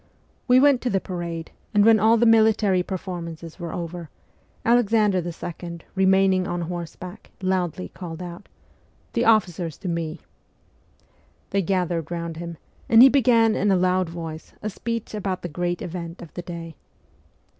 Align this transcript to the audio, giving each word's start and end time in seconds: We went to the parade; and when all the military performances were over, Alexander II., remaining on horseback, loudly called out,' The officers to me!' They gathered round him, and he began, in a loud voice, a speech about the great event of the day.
We 0.47 0.59
went 0.59 0.81
to 0.81 0.89
the 0.89 0.99
parade; 0.99 1.51
and 1.75 1.85
when 1.85 1.99
all 1.99 2.17
the 2.17 2.25
military 2.25 2.81
performances 2.81 3.59
were 3.59 3.71
over, 3.71 4.09
Alexander 4.65 5.19
II., 5.23 5.79
remaining 5.93 6.47
on 6.47 6.61
horseback, 6.61 7.29
loudly 7.39 7.89
called 7.89 8.19
out,' 8.19 8.49
The 9.13 9.25
officers 9.25 9.77
to 9.77 9.87
me!' 9.87 10.21
They 11.51 11.61
gathered 11.61 12.09
round 12.09 12.37
him, 12.37 12.57
and 12.89 13.03
he 13.03 13.09
began, 13.09 13.55
in 13.55 13.69
a 13.69 13.75
loud 13.75 14.09
voice, 14.09 14.53
a 14.63 14.71
speech 14.71 15.13
about 15.13 15.43
the 15.43 15.49
great 15.49 15.83
event 15.83 16.23
of 16.23 16.33
the 16.33 16.41
day. 16.41 16.73